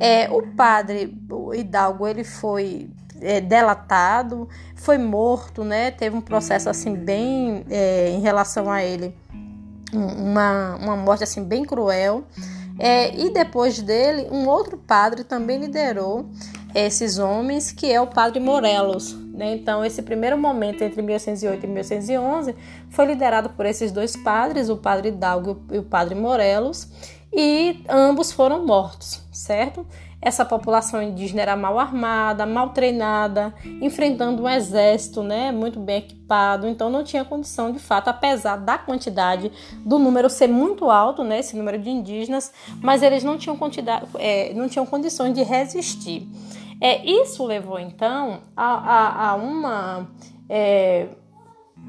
É, 0.00 0.30
o 0.30 0.40
padre 0.56 1.14
Hidalgo 1.52 2.06
ele 2.06 2.24
foi 2.24 2.88
é, 3.20 3.42
delatado, 3.42 4.48
foi 4.74 4.96
morto, 4.96 5.64
né? 5.64 5.90
Teve 5.90 6.16
um 6.16 6.22
processo 6.22 6.70
assim 6.70 6.94
bem 6.94 7.62
é, 7.68 8.08
em 8.08 8.20
relação 8.20 8.70
a 8.70 8.82
ele 8.82 9.14
uma, 9.92 10.76
uma 10.76 10.96
morte 10.96 11.24
assim 11.24 11.44
bem 11.44 11.64
cruel. 11.64 12.24
É, 12.78 13.14
e 13.14 13.30
depois 13.30 13.80
dele, 13.82 14.28
um 14.30 14.48
outro 14.48 14.78
padre 14.78 15.22
também 15.22 15.58
liderou 15.58 16.30
esses 16.74 17.18
homens, 17.18 17.72
que 17.72 17.92
é 17.92 18.00
o 18.00 18.06
padre 18.06 18.40
Morelos. 18.40 19.12
Né? 19.34 19.54
Então, 19.54 19.84
esse 19.84 20.02
primeiro 20.02 20.38
momento 20.38 20.82
entre 20.82 21.02
1808 21.02 21.64
e 21.64 21.66
1811 21.66 22.54
foi 22.88 23.06
liderado 23.06 23.50
por 23.50 23.66
esses 23.66 23.92
dois 23.92 24.16
padres, 24.16 24.68
o 24.68 24.76
padre 24.76 25.08
Hidalgo 25.08 25.62
e 25.70 25.78
o 25.78 25.82
padre 25.82 26.14
Morelos, 26.14 26.88
e 27.32 27.84
ambos 27.88 28.32
foram 28.32 28.66
mortos, 28.66 29.20
certo? 29.32 29.86
Essa 30.22 30.44
população 30.44 31.02
indígena 31.02 31.40
era 31.40 31.56
mal 31.56 31.78
armada, 31.78 32.44
mal 32.44 32.70
treinada, 32.70 33.54
enfrentando 33.80 34.42
um 34.42 34.48
exército 34.48 35.22
né, 35.22 35.50
muito 35.50 35.80
bem 35.80 35.98
equipado, 35.98 36.68
então 36.68 36.90
não 36.90 37.02
tinha 37.02 37.24
condição 37.24 37.72
de 37.72 37.78
fato, 37.78 38.08
apesar 38.08 38.56
da 38.56 38.76
quantidade 38.76 39.50
do 39.78 39.98
número 39.98 40.28
ser 40.28 40.48
muito 40.48 40.90
alto, 40.90 41.24
né, 41.24 41.40
esse 41.40 41.56
número 41.56 41.78
de 41.78 41.88
indígenas, 41.88 42.52
mas 42.82 43.02
eles 43.02 43.24
não 43.24 43.38
tinham, 43.38 43.56
quantidade, 43.56 44.06
é, 44.18 44.52
não 44.52 44.68
tinham 44.68 44.84
condições 44.84 45.32
de 45.32 45.42
resistir. 45.42 46.28
É, 46.80 47.04
isso 47.04 47.44
levou 47.44 47.78
então 47.78 48.40
a, 48.56 48.64
a, 48.64 49.30
a 49.30 49.34
uma. 49.36 50.10
É, 50.48 51.08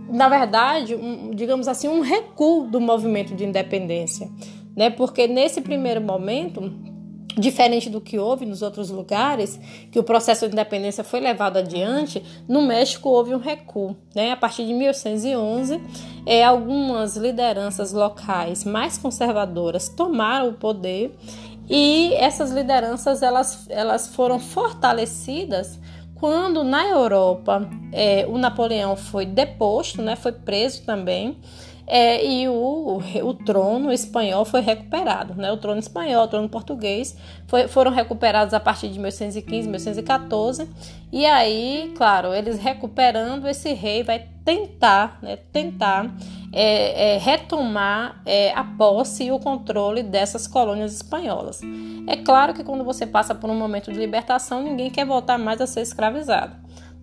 na 0.10 0.28
verdade, 0.28 0.96
um, 0.96 1.32
digamos 1.32 1.68
assim, 1.68 1.88
um 1.88 2.02
recuo 2.02 2.68
do 2.68 2.82
movimento 2.82 3.34
de 3.34 3.46
independência, 3.46 4.30
né? 4.76 4.90
Porque 4.90 5.28
nesse 5.28 5.62
primeiro 5.62 6.02
momento 6.02 6.91
Diferente 7.38 7.90
do 7.90 8.02
que 8.02 8.20
houve 8.20 8.46
nos 8.46 8.62
outros 8.62 8.90
lugares, 8.90 9.60
que 9.92 10.00
o 10.00 10.04
processo 10.04 10.48
de 10.48 10.54
independência 10.54 11.04
foi 11.04 11.20
levado 11.20 11.58
adiante, 11.58 12.22
no 12.48 12.62
México 12.62 13.10
houve 13.10 13.34
um 13.34 13.40
recuo. 13.40 13.96
Né? 14.14 14.32
A 14.32 14.38
partir 14.38 14.66
de 14.66 14.74
1811, 14.74 15.82
é, 16.26 16.44
algumas 16.44 17.16
lideranças 17.16 17.94
locais 17.94 18.66
mais 18.66 18.98
conservadoras 18.98 19.88
tomaram 19.88 20.50
o 20.50 20.54
poder 20.54 21.16
e 21.70 22.14
essas 22.16 22.52
lideranças 22.52 23.22
elas, 23.22 23.66
elas 23.70 24.08
foram 24.08 24.40
fortalecidas 24.40 25.80
quando 26.16 26.64
na 26.64 26.86
Europa 26.88 27.68
é, 27.92 28.28
o 28.28 28.38
Napoleão 28.38 28.96
foi 28.96 29.26
deposto, 29.26 30.02
né, 30.02 30.16
foi 30.16 30.32
preso 30.32 30.84
também 30.84 31.38
é, 31.94 32.26
e 32.26 32.48
o, 32.48 33.02
o 33.22 33.34
trono 33.34 33.92
espanhol 33.92 34.46
foi 34.46 34.62
recuperado, 34.62 35.36
né? 35.36 35.52
O 35.52 35.58
trono 35.58 35.78
espanhol, 35.78 36.24
o 36.24 36.28
trono 36.30 36.48
português 36.48 37.18
foi, 37.48 37.68
foram 37.68 37.92
recuperados 37.92 38.54
a 38.54 38.62
partir 38.62 38.88
de 38.88 38.98
1115, 38.98 39.68
1114. 39.68 40.70
E 41.12 41.26
aí, 41.26 41.92
claro, 41.98 42.34
eles 42.34 42.60
recuperando, 42.60 43.46
esse 43.46 43.74
rei 43.74 44.04
vai 44.04 44.26
tentar, 44.46 45.20
né? 45.22 45.36
Tentar 45.52 46.16
é, 46.54 47.16
é, 47.16 47.18
retomar 47.18 48.22
é, 48.26 48.54
a 48.54 48.64
posse 48.64 49.26
e 49.26 49.32
o 49.34 49.38
controle 49.38 50.02
dessas 50.02 50.48
colônias 50.48 50.94
espanholas. 50.94 51.60
É 52.08 52.16
claro 52.16 52.54
que 52.54 52.64
quando 52.64 52.86
você 52.86 53.06
passa 53.06 53.36
por 53.36 53.50
um 53.50 53.56
momento 53.56 53.92
de 53.92 54.00
libertação, 54.00 54.64
ninguém 54.64 54.90
quer 54.90 55.06
voltar 55.06 55.38
mais 55.38 55.60
a 55.60 55.68
ser 55.68 55.82
escravizado. 55.82 56.56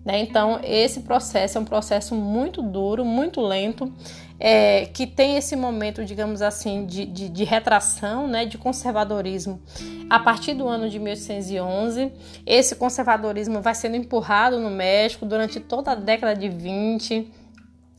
Né? 0.03 0.19
Então, 0.19 0.59
esse 0.63 1.01
processo 1.01 1.57
é 1.57 1.61
um 1.61 1.65
processo 1.65 2.15
muito 2.15 2.61
duro, 2.61 3.03
muito 3.03 3.41
lento 3.41 3.91
é, 4.39 4.85
que 4.85 5.05
tem 5.05 5.35
esse 5.35 5.55
momento, 5.55 6.05
digamos 6.05 6.41
assim, 6.41 6.85
de, 6.85 7.05
de, 7.05 7.27
de, 7.27 7.43
retração, 7.43 8.25
né, 8.27 8.45
de 8.45 8.57
conservadorismo 8.57 9.61
a 10.09 10.17
partir 10.17 10.53
do 10.53 10.67
ano 10.67 10.89
de 10.89 10.97
1811. 10.97 12.11
Esse 12.45 12.75
conservadorismo 12.75 13.61
vai 13.61 13.75
sendo 13.75 13.97
empurrado 13.97 14.57
no 14.57 14.69
México 14.69 15.25
durante 15.25 15.59
toda 15.59 15.91
a 15.91 15.95
década 15.95 16.33
de 16.39 16.47
20 16.47 17.38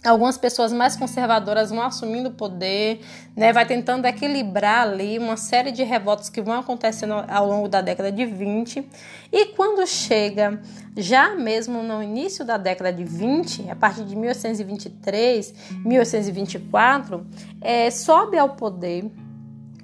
algumas 0.05 0.39
pessoas 0.39 0.73
mais 0.73 0.97
conservadoras 0.97 1.71
vão 1.71 1.83
assumindo 1.83 2.31
o 2.31 2.33
poder, 2.33 3.01
né, 3.37 3.53
vai 3.53 3.67
tentando 3.67 4.07
equilibrar 4.07 4.89
ali 4.89 5.19
uma 5.19 5.37
série 5.37 5.71
de 5.71 5.83
revoltas 5.83 6.29
que 6.29 6.41
vão 6.41 6.59
acontecendo 6.59 7.15
ao 7.29 7.47
longo 7.47 7.69
da 7.69 7.81
década 7.81 8.11
de 8.11 8.25
20. 8.25 8.87
E 9.31 9.47
quando 9.55 9.87
chega 9.87 10.61
já 10.97 11.35
mesmo 11.35 11.83
no 11.83 12.03
início 12.03 12.45
da 12.45 12.57
década 12.57 12.93
de 12.93 13.05
20, 13.05 13.71
a 13.71 13.77
partir 13.77 14.05
de 14.05 14.17
1823, 14.17 15.55
1824, 15.85 17.27
é, 17.61 17.91
sobe 17.91 18.39
ao 18.39 18.51
poder 18.51 19.11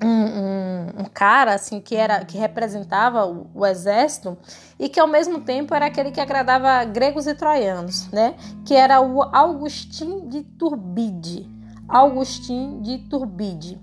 um, 0.03 0.09
um, 0.09 0.87
um, 1.03 1.05
cara 1.13 1.55
assim 1.55 1.81
que 1.81 1.97
era 1.97 2.25
que 2.25 2.37
representava 2.37 3.25
o, 3.25 3.51
o, 3.55 3.65
exército 3.65 4.37
e 4.79 4.89
que 4.89 5.01
ao 5.01 5.07
mesmo 5.07 5.41
tempo 5.41 5.75
era 5.75 5.87
aquele 5.87 6.11
que 6.11 6.21
agradava 6.21 6.85
gregos 6.85 7.27
e 7.27 7.35
troianos, 7.35 8.11
né? 8.11 8.35
Que 8.65 8.75
era 8.75 9.01
o 9.01 9.23
Augustin 9.23 10.29
de 10.29 10.43
Turbide. 10.43 11.49
Augustin 11.89 12.81
de 12.83 12.99
Turbide. 12.99 13.81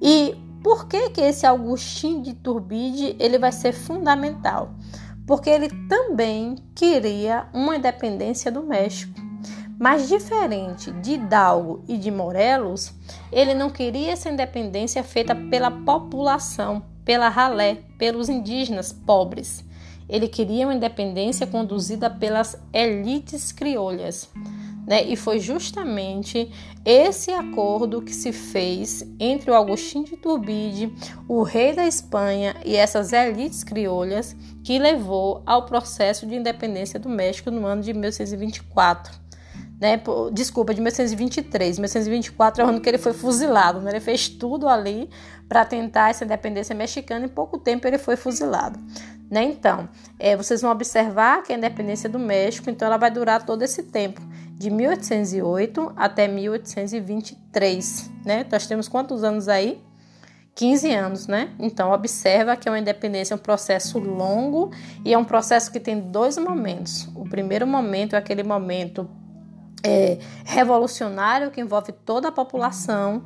E 0.00 0.34
por 0.62 0.86
que 0.86 1.10
que 1.10 1.20
esse 1.20 1.44
Augustin 1.44 2.22
de 2.22 2.34
Turbide 2.34 3.16
ele 3.18 3.38
vai 3.38 3.52
ser 3.52 3.72
fundamental? 3.72 4.74
Porque 5.26 5.50
ele 5.50 5.68
também 5.88 6.56
queria 6.74 7.46
uma 7.52 7.76
independência 7.76 8.50
do 8.50 8.62
México. 8.62 9.31
Mas 9.82 10.08
diferente 10.08 10.92
de 10.92 11.14
Hidalgo 11.14 11.82
e 11.88 11.98
de 11.98 12.08
Morelos, 12.08 12.92
ele 13.32 13.52
não 13.52 13.68
queria 13.68 14.12
essa 14.12 14.30
independência 14.30 15.02
feita 15.02 15.34
pela 15.34 15.72
população, 15.72 16.84
pela 17.04 17.28
ralé, 17.28 17.78
pelos 17.98 18.28
indígenas 18.28 18.92
pobres. 18.92 19.64
Ele 20.08 20.28
queria 20.28 20.68
uma 20.68 20.74
independência 20.74 21.48
conduzida 21.48 22.08
pelas 22.08 22.56
elites 22.72 23.50
criolhas. 23.50 24.30
Né? 24.86 25.02
E 25.02 25.16
foi 25.16 25.40
justamente 25.40 26.48
esse 26.84 27.32
acordo 27.32 28.02
que 28.02 28.14
se 28.14 28.30
fez 28.30 29.04
entre 29.18 29.50
o 29.50 29.54
Agostinho 29.56 30.04
de 30.04 30.16
Turbide, 30.16 30.94
o 31.26 31.42
rei 31.42 31.74
da 31.74 31.88
Espanha 31.88 32.54
e 32.64 32.76
essas 32.76 33.12
elites 33.12 33.64
criolhas 33.64 34.36
que 34.62 34.78
levou 34.78 35.42
ao 35.44 35.66
processo 35.66 36.24
de 36.24 36.36
independência 36.36 37.00
do 37.00 37.08
México 37.08 37.50
no 37.50 37.66
ano 37.66 37.82
de 37.82 37.92
1824. 37.92 39.22
Né, 39.82 40.00
desculpa, 40.32 40.72
de 40.72 40.80
1823. 40.80 41.80
1824 41.80 42.62
é 42.62 42.64
o 42.64 42.68
ano 42.68 42.80
que 42.80 42.88
ele 42.88 42.98
foi 42.98 43.12
fuzilado. 43.12 43.80
Né? 43.80 43.90
Ele 43.90 43.98
fez 43.98 44.28
tudo 44.28 44.68
ali 44.68 45.10
para 45.48 45.64
tentar 45.64 46.10
essa 46.10 46.24
independência 46.24 46.72
mexicana 46.72 47.26
e 47.26 47.28
em 47.28 47.28
pouco 47.28 47.58
tempo 47.58 47.84
ele 47.88 47.98
foi 47.98 48.14
fuzilado. 48.14 48.78
Né? 49.28 49.42
Então, 49.42 49.88
é, 50.20 50.36
vocês 50.36 50.62
vão 50.62 50.70
observar 50.70 51.42
que 51.42 51.52
a 51.52 51.56
independência 51.56 52.08
do 52.08 52.16
México, 52.16 52.70
então, 52.70 52.86
ela 52.86 52.96
vai 52.96 53.10
durar 53.10 53.44
todo 53.44 53.62
esse 53.62 53.82
tempo 53.82 54.20
de 54.52 54.70
1808 54.70 55.94
até 55.96 56.28
1823, 56.28 58.10
né? 58.24 58.46
Nós 58.52 58.68
temos 58.68 58.86
quantos 58.86 59.24
anos 59.24 59.48
aí? 59.48 59.82
15 60.54 60.92
anos, 60.92 61.26
né? 61.26 61.50
Então, 61.58 61.90
observa 61.90 62.54
que 62.54 62.68
é 62.68 62.70
uma 62.70 62.78
independência 62.78 63.34
é 63.34 63.36
um 63.36 63.38
processo 63.38 63.98
longo 63.98 64.70
e 65.04 65.12
é 65.12 65.18
um 65.18 65.24
processo 65.24 65.72
que 65.72 65.80
tem 65.80 65.98
dois 65.98 66.38
momentos. 66.38 67.08
O 67.16 67.28
primeiro 67.28 67.66
momento 67.66 68.14
é 68.14 68.18
aquele 68.18 68.44
momento 68.44 69.10
é, 69.82 70.18
revolucionário 70.44 71.50
que 71.50 71.60
envolve 71.60 71.92
toda 71.92 72.28
a 72.28 72.32
população. 72.32 73.24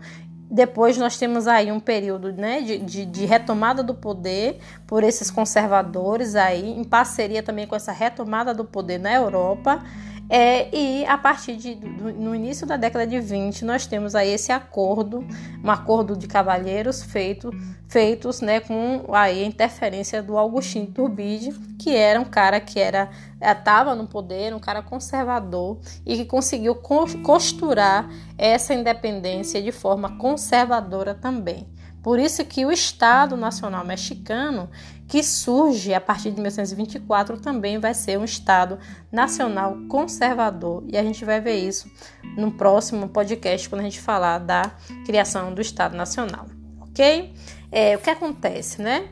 Depois 0.48 0.96
nós 0.96 1.18
temos 1.18 1.48
aí 1.48 1.72
um 1.72 1.80
período 1.80 2.32
né, 2.32 2.60
de, 2.60 2.78
de, 2.78 3.04
de, 3.04 3.24
retomada 3.24 3.82
do 3.82 3.94
poder 3.94 4.60
por 4.86 5.02
esses 5.02 5.30
conservadores 5.30 6.36
aí, 6.36 6.70
em 6.70 6.84
parceria 6.84 7.42
também 7.42 7.66
com 7.66 7.74
essa 7.74 7.90
retomada 7.90 8.54
do 8.54 8.64
poder 8.64 8.98
na 8.98 9.12
Europa. 9.12 9.82
É, 10.28 10.74
e 10.76 11.06
a 11.06 11.16
partir 11.16 11.56
de 11.56 11.74
do, 11.74 12.12
no 12.12 12.34
início 12.34 12.66
da 12.66 12.76
década 12.76 13.06
de 13.06 13.20
20, 13.20 13.64
nós 13.64 13.86
temos 13.86 14.14
aí 14.14 14.30
esse 14.30 14.50
acordo, 14.50 15.24
um 15.62 15.70
acordo 15.70 16.16
de 16.16 16.26
cavalheiros 16.26 17.02
feito, 17.02 17.50
feitos 17.88 18.40
né, 18.40 18.58
com 18.58 19.04
aí 19.12 19.44
a 19.44 19.46
interferência 19.46 20.20
do 20.22 20.36
Augustinho 20.36 20.86
Turbide, 20.86 21.52
que 21.78 21.94
era 21.94 22.20
um 22.20 22.24
cara 22.24 22.60
que 22.60 22.80
era 22.80 23.08
estava 23.40 23.94
no 23.94 24.06
poder, 24.06 24.52
um 24.52 24.58
cara 24.58 24.82
conservador 24.82 25.78
e 26.04 26.16
que 26.16 26.24
conseguiu 26.24 26.74
costurar 26.74 28.10
essa 28.36 28.74
independência 28.74 29.62
de 29.62 29.70
forma 29.70 30.16
conservadora 30.18 31.14
também. 31.14 31.68
Por 32.06 32.20
isso 32.20 32.44
que 32.44 32.64
o 32.64 32.70
Estado 32.70 33.36
Nacional 33.36 33.84
Mexicano, 33.84 34.70
que 35.08 35.22
surge 35.22 35.94
a 35.94 36.00
partir 36.00 36.30
de 36.30 36.36
1924, 36.36 37.40
também 37.40 37.78
vai 37.78 37.94
ser 37.94 38.18
um 38.18 38.24
Estado 38.24 38.78
nacional 39.10 39.76
conservador. 39.88 40.84
E 40.88 40.96
a 40.96 41.02
gente 41.02 41.24
vai 41.24 41.40
ver 41.40 41.56
isso 41.56 41.90
no 42.36 42.52
próximo 42.52 43.08
podcast, 43.08 43.68
quando 43.68 43.80
a 43.80 43.84
gente 43.84 44.00
falar 44.00 44.38
da 44.38 44.72
criação 45.04 45.54
do 45.54 45.60
Estado 45.60 45.96
Nacional, 45.96 46.46
ok? 46.80 47.32
É, 47.70 47.96
o 47.96 48.00
que 48.00 48.10
acontece, 48.10 48.82
né? 48.82 49.08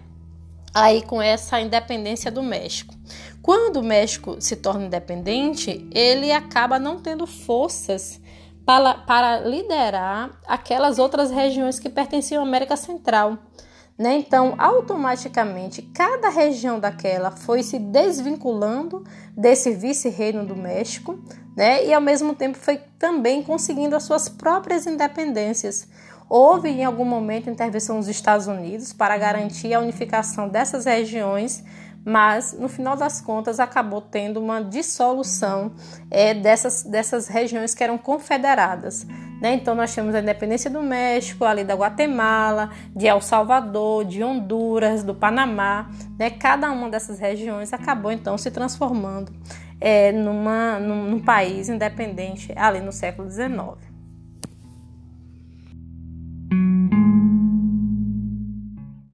Aí 0.72 1.02
com 1.02 1.22
essa 1.22 1.60
independência 1.60 2.30
do 2.30 2.42
México. 2.42 2.94
Quando 3.40 3.76
o 3.76 3.82
México 3.82 4.36
se 4.40 4.56
torna 4.56 4.86
independente, 4.86 5.86
ele 5.92 6.32
acaba 6.32 6.78
não 6.78 6.98
tendo 6.98 7.26
forças 7.26 8.20
para, 8.64 8.94
para 8.94 9.40
liderar 9.40 10.30
aquelas 10.46 10.98
outras 10.98 11.30
regiões 11.30 11.78
que 11.78 11.88
pertenciam 11.88 12.42
à 12.42 12.46
América 12.46 12.76
Central. 12.76 13.38
Né? 13.96 14.16
Então, 14.16 14.54
automaticamente, 14.58 15.82
cada 15.82 16.28
região 16.28 16.80
daquela 16.80 17.30
foi 17.30 17.62
se 17.62 17.78
desvinculando 17.78 19.04
desse 19.36 19.70
vice-reino 19.70 20.44
do 20.44 20.56
México, 20.56 21.18
né? 21.56 21.86
E 21.86 21.94
ao 21.94 22.00
mesmo 22.00 22.34
tempo 22.34 22.58
foi 22.58 22.80
também 22.98 23.42
conseguindo 23.42 23.94
as 23.94 24.02
suas 24.02 24.28
próprias 24.28 24.84
independências. 24.86 25.86
Houve 26.28 26.70
em 26.70 26.84
algum 26.84 27.04
momento 27.04 27.48
intervenção 27.48 28.00
dos 28.00 28.08
Estados 28.08 28.48
Unidos 28.48 28.92
para 28.92 29.16
garantir 29.16 29.72
a 29.72 29.78
unificação 29.78 30.48
dessas 30.48 30.86
regiões 30.86 31.62
mas 32.04 32.52
no 32.52 32.68
final 32.68 32.96
das 32.96 33.20
contas 33.20 33.58
acabou 33.58 34.00
tendo 34.02 34.38
uma 34.38 34.62
dissolução 34.62 35.72
é, 36.10 36.34
dessas, 36.34 36.82
dessas 36.82 37.28
regiões 37.28 37.74
que 37.74 37.82
eram 37.82 37.96
confederadas. 37.96 39.06
Né? 39.44 39.52
Então 39.52 39.74
nós 39.74 39.94
temos 39.94 40.14
a 40.14 40.20
independência 40.20 40.70
do 40.70 40.82
México, 40.82 41.44
ali 41.44 41.64
da 41.64 41.74
Guatemala, 41.74 42.70
de 42.96 43.06
El 43.06 43.20
Salvador, 43.20 44.02
de 44.06 44.24
Honduras, 44.24 45.04
do 45.04 45.14
Panamá. 45.14 45.90
Né? 46.18 46.30
Cada 46.30 46.70
uma 46.70 46.88
dessas 46.88 47.18
regiões 47.18 47.70
acabou 47.70 48.10
então 48.10 48.38
se 48.38 48.50
transformando 48.50 49.30
é, 49.78 50.12
numa, 50.12 50.80
num, 50.80 51.10
num 51.10 51.20
país 51.20 51.68
independente 51.68 52.54
ali 52.56 52.80
no 52.80 52.90
século 52.90 53.30
XIX. 53.30 53.83